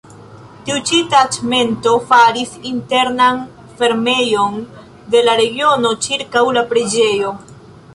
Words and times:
Tiu 0.69 0.77
ĉi 0.91 1.01
taĉmento 1.13 1.93
faris 2.13 2.57
internan 2.71 3.39
fermejon 3.83 4.59
de 5.15 5.27
la 5.31 5.41
regiono 5.45 5.97
ĉirkaŭ 6.09 6.49
la 6.61 6.67
preĝejo. 6.75 7.37